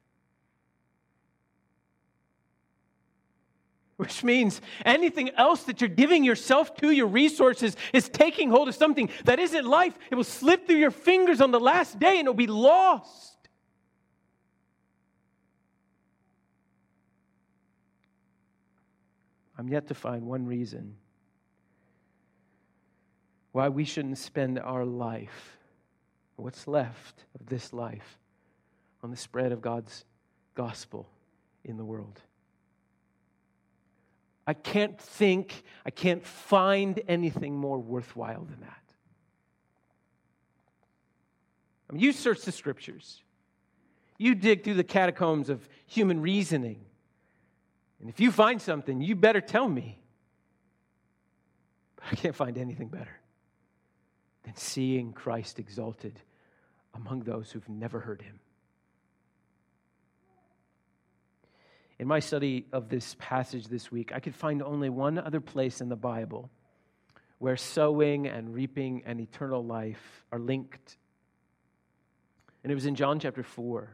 [3.99, 8.75] Which means anything else that you're giving yourself to, your resources, is taking hold of
[8.75, 9.99] something that isn't life.
[10.11, 13.37] It will slip through your fingers on the last day and it'll be lost.
[19.59, 20.97] I'm yet to find one reason
[23.59, 25.59] why we shouldn't spend our life,
[26.37, 28.17] what's left of this life,
[29.03, 30.05] on the spread of God's
[30.55, 31.09] gospel
[31.65, 32.21] in the world.
[34.47, 38.85] I can't think, I can't find anything more worthwhile than that.
[41.91, 43.25] I mean, you search the scriptures,
[44.19, 46.79] you dig through the catacombs of human reasoning.
[47.99, 49.99] And if you find something, you better tell me.
[51.97, 53.18] But I can't find anything better
[54.49, 56.19] than seeing Christ exalted
[56.95, 58.41] among those who've never heard him.
[61.99, 65.83] In my study of this passage this week, I could find only one other place
[65.83, 66.49] in the Bible
[67.39, 70.97] where sowing and reaping and eternal life are linked.
[72.63, 73.91] And it was in John chapter 4.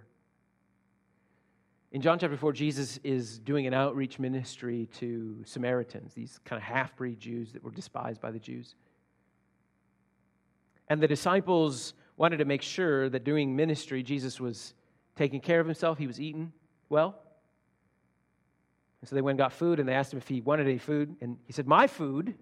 [1.91, 6.65] In John chapter 4, Jesus is doing an outreach ministry to Samaritans, these kind of
[6.65, 8.77] half breed Jews that were despised by the Jews.
[10.89, 14.75] And the disciples wanted to make sure that doing ministry, Jesus was
[15.17, 16.53] taking care of himself, he was eating
[16.89, 17.19] well.
[19.01, 20.79] And so they went and got food, and they asked him if he wanted any
[20.79, 21.17] food.
[21.21, 22.35] And he said, My food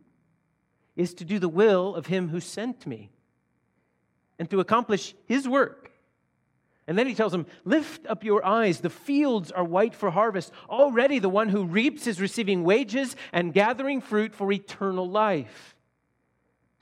[0.94, 3.10] is to do the will of him who sent me
[4.38, 5.92] and to accomplish his work.
[6.86, 8.80] And then he tells them, Lift up your eyes.
[8.80, 10.52] The fields are white for harvest.
[10.68, 15.74] Already the one who reaps is receiving wages and gathering fruit for eternal life,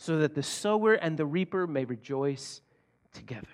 [0.00, 2.62] so that the sower and the reaper may rejoice
[3.12, 3.46] together.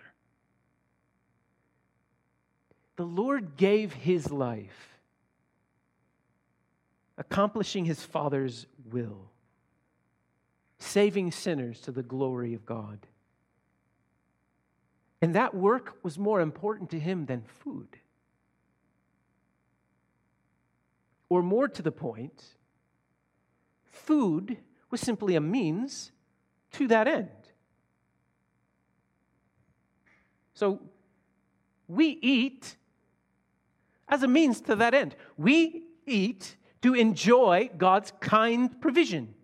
[2.94, 5.00] The Lord gave his life
[7.18, 9.32] accomplishing his Father's will,
[10.78, 13.08] saving sinners to the glory of God.
[15.20, 17.88] And that work was more important to him than food.
[21.28, 22.44] Or more to the point,
[23.90, 24.58] food
[24.92, 26.12] was simply a means
[26.76, 27.28] to that end.
[30.54, 30.80] So
[31.88, 32.76] we eat
[34.08, 35.14] as a means to that end.
[35.36, 39.34] We eat to enjoy God's kind provision.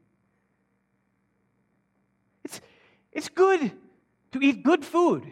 [2.44, 2.60] It's,
[3.12, 3.72] it's good
[4.32, 5.30] to eat good food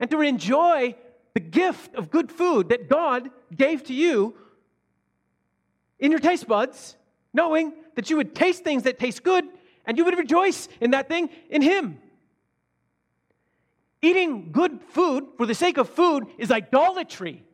[0.00, 0.94] and to enjoy
[1.34, 4.34] the gift of good food that God gave to you
[5.98, 6.96] in your taste buds,
[7.32, 9.44] knowing that you would taste things that taste good
[9.86, 11.98] and you would rejoice in that thing in Him.
[14.02, 17.44] Eating good food for the sake of food is idolatry.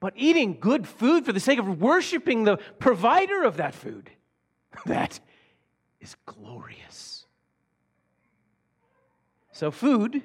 [0.00, 4.10] But eating good food for the sake of worshiping the provider of that food,
[4.86, 5.18] that
[6.00, 7.26] is glorious.
[9.52, 10.22] So, food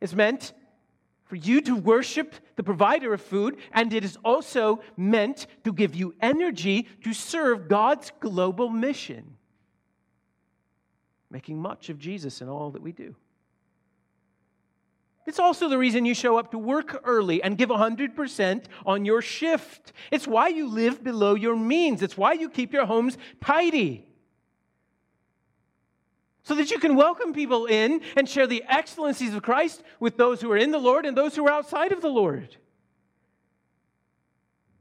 [0.00, 0.52] is meant
[1.24, 5.94] for you to worship the provider of food, and it is also meant to give
[5.94, 9.36] you energy to serve God's global mission,
[11.30, 13.16] making much of Jesus in all that we do.
[15.26, 19.22] It's also the reason you show up to work early and give 100% on your
[19.22, 19.94] shift.
[20.10, 22.02] It's why you live below your means.
[22.02, 24.06] It's why you keep your homes tidy.
[26.44, 30.40] So that you can welcome people in and share the excellencies of Christ with those
[30.40, 32.56] who are in the Lord and those who are outside of the Lord.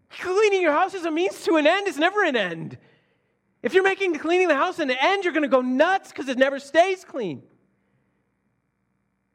[0.09, 2.77] Cleaning your house is a means to an end, it's never an end.
[3.63, 6.37] If you're making cleaning the house an end, you're going to go nuts because it
[6.37, 7.41] never stays clean.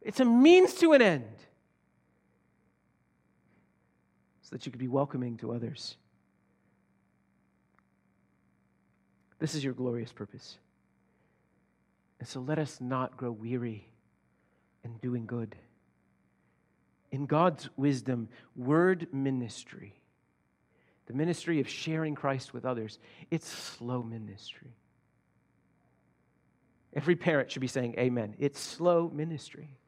[0.02, 1.24] It's a means to an end
[4.42, 5.96] so that you could be welcoming to others.
[9.38, 10.58] This is your glorious purpose.
[12.18, 13.88] And so let us not grow weary
[14.84, 15.56] in doing good.
[17.10, 19.94] In God's wisdom, word ministry,
[21.06, 22.98] the ministry of sharing Christ with others,
[23.30, 24.76] it's slow ministry.
[26.94, 28.34] Every parent should be saying, Amen.
[28.38, 29.78] It's slow ministry.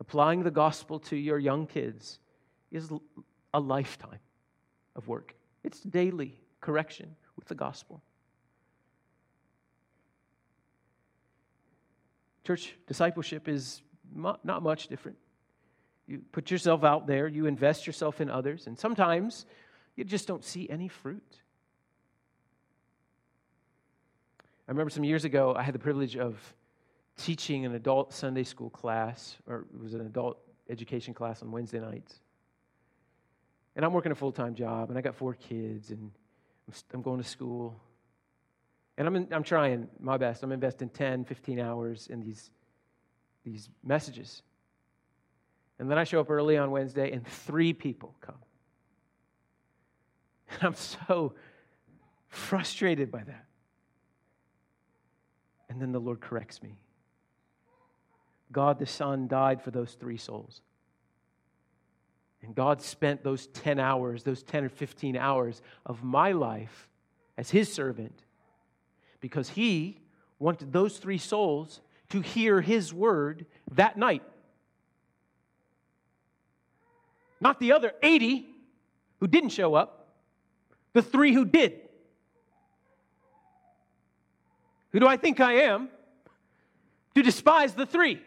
[0.00, 2.18] Applying the gospel to your young kids
[2.70, 2.90] is
[3.52, 4.18] a lifetime
[4.96, 5.34] of work.
[5.62, 8.02] It's daily correction with the gospel.
[12.44, 13.82] Church discipleship is
[14.14, 15.16] not much different.
[16.06, 19.46] You put yourself out there, you invest yourself in others, and sometimes
[19.96, 21.40] you just don't see any fruit.
[24.68, 26.36] I remember some years ago, I had the privilege of
[27.16, 31.80] teaching an adult Sunday school class, or it was an adult education class on Wednesday
[31.80, 32.20] nights.
[33.76, 36.10] And I'm working a full time job, and I got four kids, and
[36.92, 37.74] I'm going to school.
[38.96, 40.42] And I'm, in, I'm trying my best.
[40.42, 42.50] I'm investing 10, 15 hours in these,
[43.44, 44.42] these messages.
[45.78, 48.36] And then I show up early on Wednesday, and three people come.
[50.50, 51.34] And I'm so
[52.28, 53.44] frustrated by that.
[55.68, 56.76] And then the Lord corrects me.
[58.52, 60.60] God the Son died for those three souls.
[62.42, 66.88] And God spent those 10 hours, those 10 or 15 hours of my life
[67.36, 68.22] as His servant
[69.24, 69.96] because He
[70.38, 74.22] wanted those three souls to hear His word that night.
[77.40, 78.46] Not the other 80
[79.20, 80.08] who didn't show up,
[80.92, 81.80] the three who did.
[84.92, 85.88] Who do I think I am
[87.14, 88.20] to despise the three?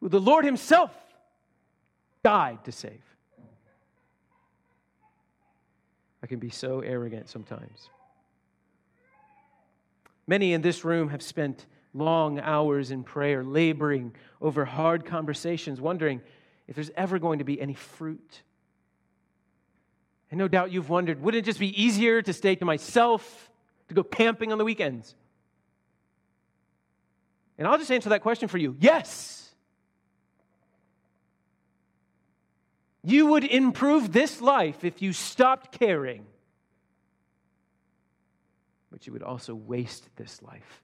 [0.00, 0.92] who the Lord Himself
[2.22, 3.02] died to save.
[6.22, 7.90] I can be so arrogant sometimes.
[10.28, 11.64] Many in this room have spent
[11.94, 16.20] long hours in prayer, laboring over hard conversations, wondering
[16.68, 18.42] if there's ever going to be any fruit.
[20.30, 23.50] And no doubt you've wondered wouldn't it just be easier to stay to myself,
[23.88, 25.14] to go camping on the weekends?
[27.56, 29.50] And I'll just answer that question for you yes.
[33.02, 36.26] You would improve this life if you stopped caring,
[38.98, 40.82] but you would also waste this life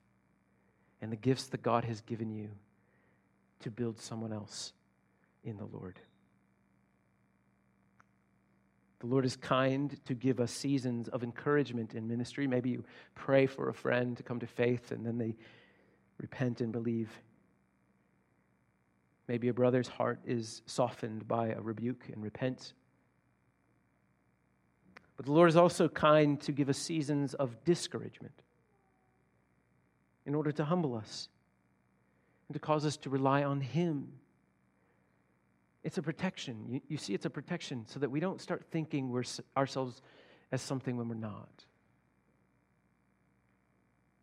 [1.03, 2.49] and the gifts that God has given you
[3.59, 4.73] to build someone else
[5.43, 5.99] in the Lord.
[9.01, 12.47] The Lord is kind to give us seasons of encouragement in ministry.
[12.47, 12.85] Maybe you
[13.17, 15.35] pray for a friend to come to faith and then they
[16.19, 17.11] repent and believe.
[19.27, 22.75] Maybe a brother's heart is softened by a rebuke and repent.
[25.17, 28.35] But the Lord is also kind to give us seasons of discouragement
[30.27, 31.29] in order to humble us
[32.49, 34.13] and to cause us to rely on Him.
[35.83, 36.67] It's a protection.
[36.69, 39.25] You, you see, it's a protection so that we don't start thinking we're
[39.57, 40.03] ourselves
[40.51, 41.65] as something when we're not.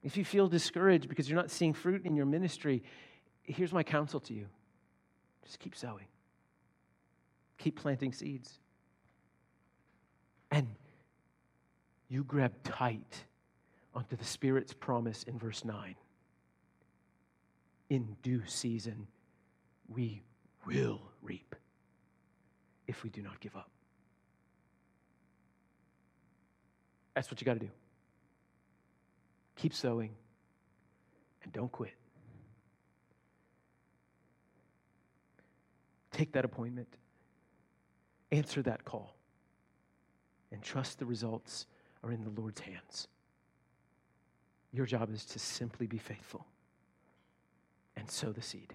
[0.03, 2.83] If you feel discouraged because you're not seeing fruit in your ministry,
[3.43, 4.47] here's my counsel to you
[5.43, 6.05] just keep sowing,
[7.57, 8.59] keep planting seeds.
[10.49, 10.67] And
[12.11, 13.23] you grab tight
[13.95, 15.95] onto the Spirit's promise in verse 9.
[17.89, 19.07] In due season,
[19.87, 20.21] we
[20.65, 21.55] will reap
[22.85, 23.71] if we do not give up.
[27.15, 27.69] That's what you got to do.
[29.55, 30.11] Keep sowing
[31.43, 31.93] and don't quit.
[36.11, 36.89] Take that appointment,
[38.33, 39.15] answer that call,
[40.51, 41.67] and trust the results
[42.03, 43.07] are in the Lord's hands.
[44.73, 46.45] Your job is to simply be faithful
[47.95, 48.73] and sow the seed.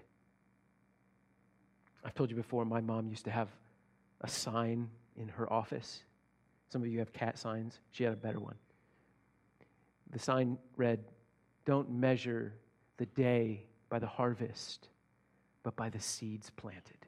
[2.03, 3.49] I've told you before, my mom used to have
[4.21, 6.03] a sign in her office.
[6.69, 7.79] Some of you have cat signs.
[7.91, 8.55] She had a better one.
[10.11, 10.99] The sign read,
[11.65, 12.53] Don't measure
[12.97, 14.87] the day by the harvest,
[15.63, 17.05] but by the seeds planted.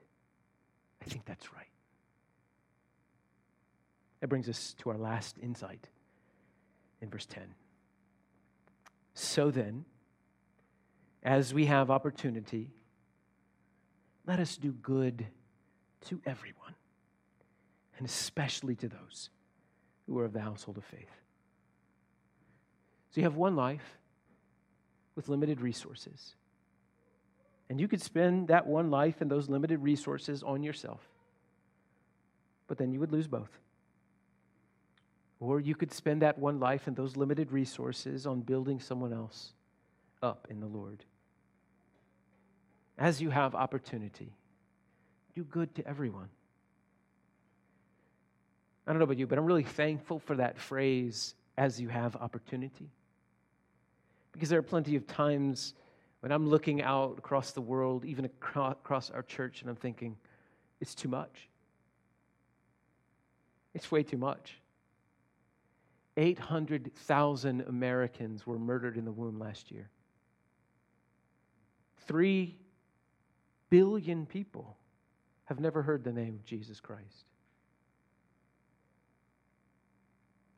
[1.02, 1.66] I think that's right.
[4.20, 5.88] That brings us to our last insight
[7.02, 7.44] in verse 10.
[9.14, 9.86] So then,
[11.24, 12.72] as we have opportunity,
[14.26, 15.26] let us do good
[16.08, 16.76] to everyone,
[17.98, 19.30] and especially to those
[20.08, 21.10] who are of the household of faith.
[23.12, 23.98] So you have one life
[25.16, 26.36] with limited resources.
[27.70, 31.02] And you could spend that one life and those limited resources on yourself.
[32.68, 33.60] But then you would lose both.
[35.40, 39.54] Or you could spend that one life and those limited resources on building someone else
[40.22, 41.06] up in the Lord.
[42.98, 44.34] As you have opportunity,
[45.34, 46.28] do good to everyone.
[48.86, 52.16] I don't know about you, but I'm really thankful for that phrase, as you have
[52.18, 52.90] opportunity.
[54.34, 55.74] Because there are plenty of times
[56.20, 60.18] when I'm looking out across the world, even across our church, and I'm thinking,
[60.82, 61.48] it's too much.
[63.74, 64.60] It's way too much.
[66.20, 69.90] 800,000 Americans were murdered in the womb last year.
[72.08, 72.58] Three
[73.70, 74.76] billion people
[75.46, 77.24] have never heard the name of Jesus Christ.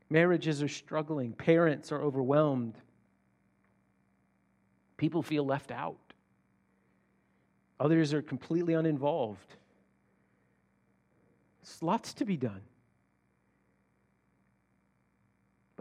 [0.09, 2.73] Marriages are struggling, parents are overwhelmed,
[4.97, 6.13] people feel left out,
[7.79, 9.55] others are completely uninvolved.
[11.61, 12.61] There's lots to be done.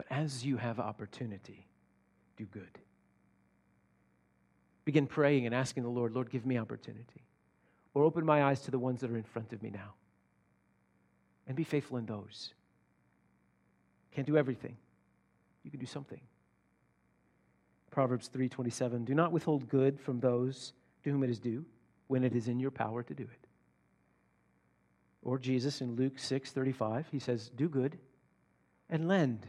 [0.11, 1.65] as you have opportunity,
[2.35, 2.77] do good.
[4.83, 7.23] Begin praying and asking the Lord, Lord, give me opportunity.
[7.93, 9.93] Or open my eyes to the ones that are in front of me now.
[11.47, 12.53] And be faithful in those.
[14.11, 14.77] Can't do everything.
[15.63, 16.21] You can do something.
[17.89, 21.65] Proverbs 3:27 Do not withhold good from those to whom it is due
[22.07, 23.47] when it is in your power to do it.
[25.21, 27.99] Or Jesus in Luke 6:35, he says, "Do good
[28.89, 29.47] and lend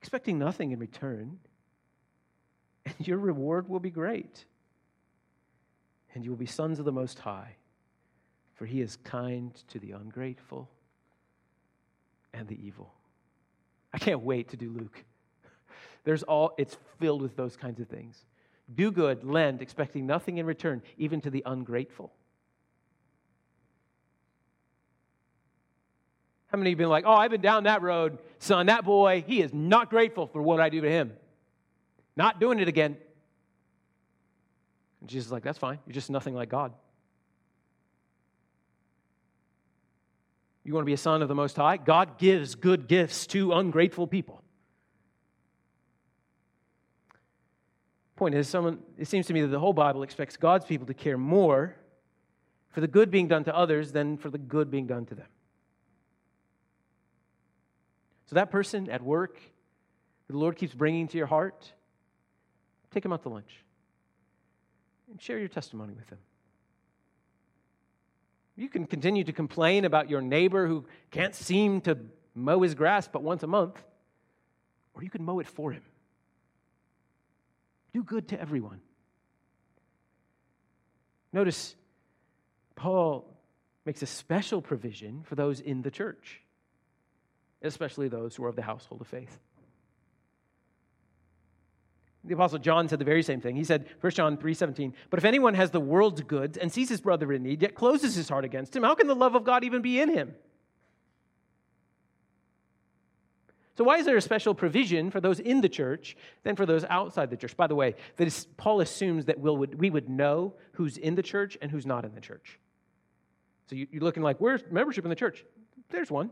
[0.00, 1.38] expecting nothing in return,
[2.84, 4.44] and your reward will be great.
[6.14, 7.56] And you will be sons of the Most High,
[8.54, 10.68] for he is kind to the ungrateful
[12.32, 12.92] and the evil.
[13.92, 15.04] I can't wait to do Luke.
[16.04, 18.24] There's all, it's filled with those kinds of things.
[18.72, 22.12] Do good, lend, expecting nothing in return, even to the ungrateful.
[26.50, 29.40] How many you been like, oh, I've been down that road, son, that boy, he
[29.40, 31.12] is not grateful for what I do to him.
[32.16, 32.96] Not doing it again.
[35.00, 35.78] And Jesus is like, that's fine.
[35.86, 36.72] You're just nothing like God.
[40.64, 41.76] You want to be a son of the Most High?
[41.76, 44.42] God gives good gifts to ungrateful people.
[48.16, 50.94] Point is, someone, it seems to me that the whole Bible expects God's people to
[50.94, 51.76] care more
[52.68, 55.26] for the good being done to others than for the good being done to them.
[58.30, 59.40] So, that person at work
[60.28, 61.72] the Lord keeps bringing to your heart,
[62.92, 63.64] take him out to lunch
[65.10, 66.20] and share your testimony with them.
[68.54, 71.98] You can continue to complain about your neighbor who can't seem to
[72.32, 73.82] mow his grass but once a month,
[74.94, 75.82] or you can mow it for him.
[77.92, 78.80] Do good to everyone.
[81.32, 81.74] Notice
[82.76, 83.26] Paul
[83.84, 86.42] makes a special provision for those in the church,
[87.62, 89.38] especially those who are of the household of faith.
[92.24, 93.56] The apostle John said the very same thing.
[93.56, 97.00] He said, 1 John 3:17, "But if anyone has the world's goods and sees his
[97.00, 99.64] brother in need, yet closes his heart against him, how can the love of God
[99.64, 100.34] even be in him?"
[103.76, 106.84] So, why is there a special provision for those in the church than for those
[106.84, 107.56] outside the church?
[107.56, 111.56] By the way, is, Paul assumes that we'll, we would know who's in the church
[111.62, 112.58] and who's not in the church.
[113.68, 115.46] So, you, you're looking like, where's membership in the church?
[115.88, 116.30] There's one.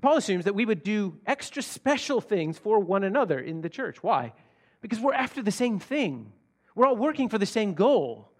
[0.00, 4.02] Paul assumes that we would do extra special things for one another in the church.
[4.02, 4.32] Why?
[4.80, 6.32] Because we're after the same thing,
[6.74, 8.32] we're all working for the same goal.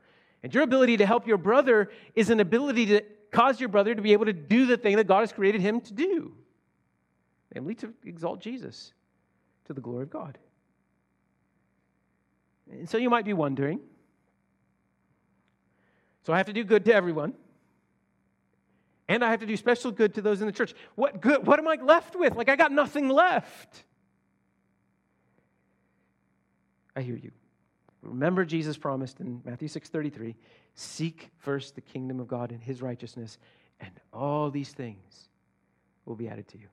[0.42, 4.02] And your ability to help your brother is an ability to cause your brother to
[4.02, 6.34] be able to do the thing that God has created him to do
[7.54, 8.92] namely to exalt Jesus
[9.66, 10.38] to the glory of God.
[12.70, 13.80] And so you might be wondering
[16.24, 17.34] so I have to do good to everyone.
[19.08, 20.74] And I have to do special good to those in the church.
[20.94, 22.36] What good what am I left with?
[22.36, 23.84] Like I got nothing left.
[26.96, 27.32] I hear you.
[28.02, 30.34] Remember Jesus promised in Matthew 6:33,
[30.74, 33.38] seek first the kingdom of God and his righteousness,
[33.80, 35.28] and all these things
[36.04, 36.68] will be added to you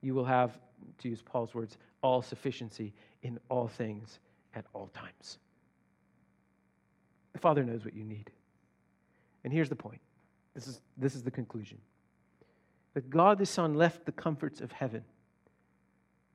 [0.00, 0.58] you will have,
[0.98, 4.20] to use Paul's words, all sufficiency in all things
[4.54, 5.38] at all times.
[7.32, 8.30] The Father knows what you need.
[9.44, 10.00] And here's the point
[10.58, 11.78] this is, this is the conclusion
[12.94, 15.04] that God the Son left the comforts of heaven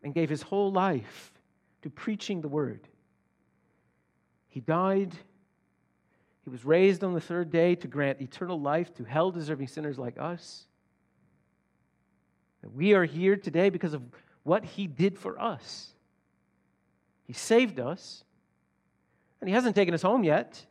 [0.01, 1.33] and gave his whole life
[1.81, 2.87] to preaching the word.
[4.47, 5.13] He died.
[6.45, 9.99] He was raised on the third day to grant eternal life to hell deserving sinners
[9.99, 10.67] like us.
[12.61, 14.03] That we are here today because of
[14.43, 15.91] what he did for us.
[17.25, 18.23] He saved us,
[19.41, 20.65] and he hasn't taken us home yet,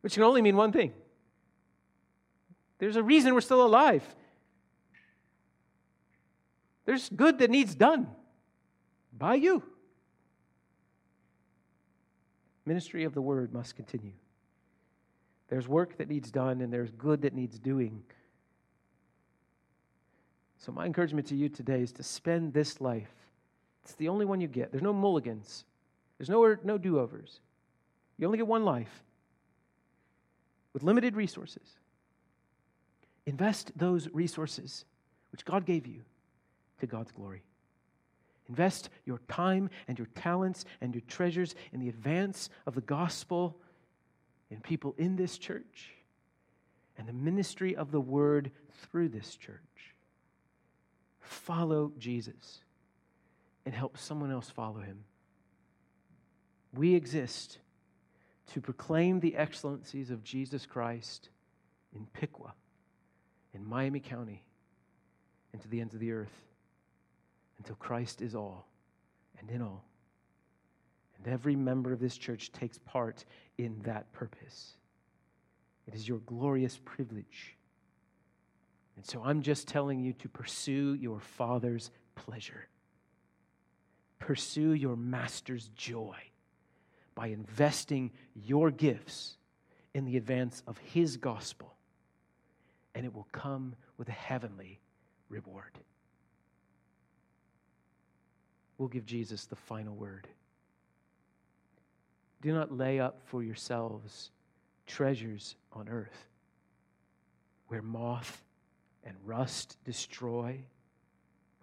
[0.00, 0.94] which can only mean one thing
[2.78, 4.02] there's a reason we're still alive.
[6.84, 8.08] There's good that needs done
[9.16, 9.62] by you.
[12.66, 14.12] Ministry of the word must continue.
[15.48, 18.02] There's work that needs done, and there's good that needs doing
[20.64, 23.12] so, my encouragement to you today is to spend this life.
[23.82, 24.72] It's the only one you get.
[24.72, 25.66] There's no mulligans,
[26.16, 27.40] there's no, no do overs.
[28.16, 29.02] You only get one life
[30.72, 31.68] with limited resources.
[33.26, 34.84] Invest those resources
[35.32, 36.02] which God gave you
[36.80, 37.42] to God's glory.
[38.48, 43.56] Invest your time and your talents and your treasures in the advance of the gospel
[44.50, 45.90] in people in this church
[46.98, 48.50] and the ministry of the word
[48.82, 49.94] through this church
[51.20, 52.60] follow Jesus
[53.64, 55.04] and help someone else follow him.
[56.74, 57.58] We exist
[58.52, 61.30] to proclaim the excellencies of Jesus Christ
[61.94, 62.52] in Piqua,
[63.54, 64.42] in Miami County,
[65.52, 66.42] and to the ends of the earth
[67.58, 68.66] until Christ is all
[69.38, 69.84] and in all.
[71.16, 73.24] And every member of this church takes part
[73.56, 74.72] in that purpose.
[75.86, 77.56] It is your glorious privilege
[78.96, 82.68] and so I'm just telling you to pursue your Father's pleasure.
[84.18, 86.16] Pursue your Master's joy
[87.14, 89.36] by investing your gifts
[89.94, 91.73] in the advance of His gospel,
[92.94, 94.80] and it will come with a heavenly
[95.28, 95.78] reward.
[98.78, 100.28] We'll give Jesus the final word.
[102.42, 104.30] Do not lay up for yourselves
[104.86, 106.28] treasures on earth
[107.74, 108.44] where moth
[109.02, 110.60] and rust destroy,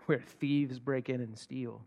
[0.07, 1.86] where thieves break in and steal.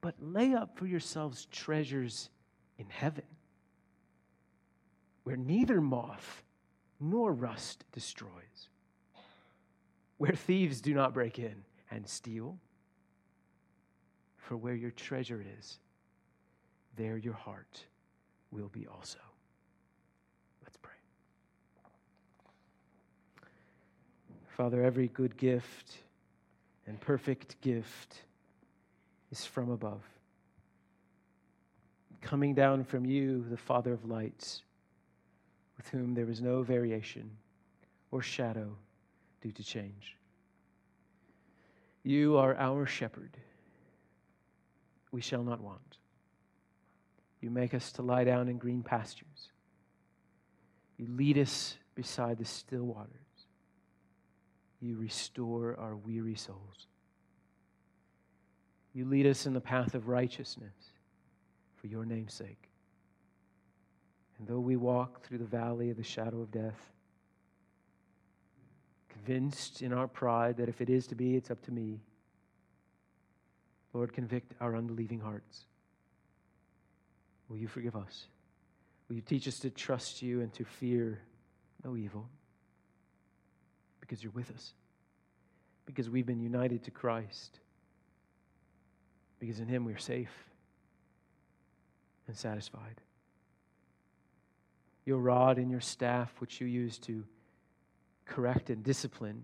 [0.00, 2.30] But lay up for yourselves treasures
[2.78, 3.24] in heaven,
[5.24, 6.43] where neither moth
[7.00, 8.68] nor rust destroys,
[10.18, 12.58] where thieves do not break in and steal.
[14.36, 15.78] For where your treasure is,
[16.96, 17.86] there your heart
[18.50, 19.18] will be also.
[20.62, 20.92] Let's pray.
[24.48, 25.96] Father, every good gift
[26.86, 28.24] and perfect gift
[29.32, 30.02] is from above,
[32.20, 34.62] coming down from you, the Father of lights,
[35.84, 37.30] with whom there is no variation
[38.10, 38.76] or shadow
[39.40, 40.16] due to change.
[42.02, 43.36] You are our shepherd.
[45.12, 45.98] We shall not want.
[47.40, 49.50] You make us to lie down in green pastures.
[50.96, 53.10] You lead us beside the still waters
[54.80, 56.88] you restore our weary souls.
[58.92, 60.74] You lead us in the path of righteousness
[61.76, 62.68] for your name's sake.
[64.44, 66.92] And though we walk through the valley of the shadow of death,
[69.08, 72.02] convinced in our pride that if it is to be, it's up to me,
[73.94, 75.62] Lord, convict our unbelieving hearts.
[77.48, 78.26] Will you forgive us?
[79.08, 81.22] Will you teach us to trust you and to fear
[81.82, 82.28] no evil?
[83.98, 84.74] Because you're with us.
[85.86, 87.60] Because we've been united to Christ.
[89.38, 90.50] Because in Him we are safe
[92.26, 93.00] and satisfied.
[95.04, 97.24] Your rod and your staff, which you use to
[98.24, 99.42] correct and discipline,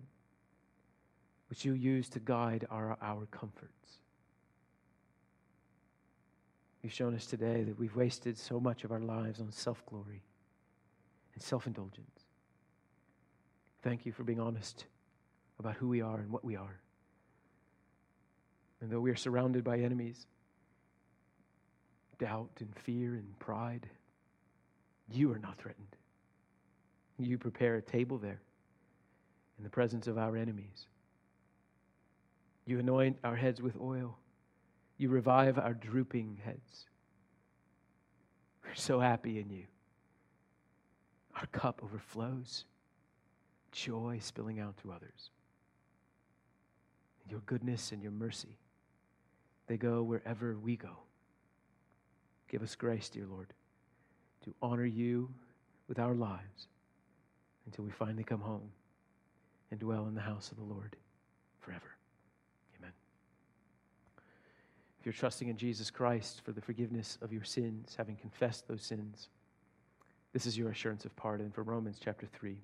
[1.48, 3.72] which you use to guide our, our comforts.
[6.82, 10.22] You've shown us today that we've wasted so much of our lives on self glory
[11.34, 12.24] and self indulgence.
[13.82, 14.86] Thank you for being honest
[15.58, 16.80] about who we are and what we are.
[18.80, 20.26] And though we are surrounded by enemies,
[22.18, 23.88] doubt and fear and pride,
[25.10, 25.96] you are not threatened.
[27.18, 28.40] You prepare a table there
[29.58, 30.86] in the presence of our enemies.
[32.64, 34.16] You anoint our heads with oil.
[34.96, 36.86] You revive our drooping heads.
[38.64, 39.64] We're so happy in you.
[41.34, 42.64] Our cup overflows,
[43.72, 45.30] joy spilling out to others.
[47.28, 48.58] Your goodness and your mercy,
[49.66, 50.98] they go wherever we go.
[52.48, 53.52] Give us grace, dear Lord,
[54.44, 55.28] to honor you
[55.88, 56.68] with our lives
[57.66, 58.70] until we finally come home
[59.70, 60.96] and dwell in the house of the Lord
[61.60, 61.96] forever.
[62.78, 62.92] Amen.
[64.98, 68.82] If you're trusting in Jesus Christ for the forgiveness of your sins, having confessed those
[68.82, 69.28] sins,
[70.32, 72.56] this is your assurance of pardon from Romans chapter 3.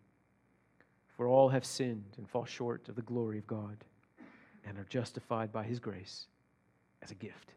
[1.17, 3.77] For all have sinned and fall short of the glory of God
[4.67, 6.27] and are justified by his grace
[7.03, 7.53] as a gift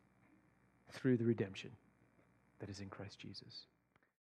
[0.92, 1.72] through the redemption
[2.60, 3.66] that is in Christ Jesus.